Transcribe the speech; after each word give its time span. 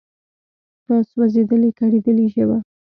په 0.85 0.93
سوزیدلي، 1.09 1.69
کړیدلي 1.79 2.25
ژبه 2.33 2.57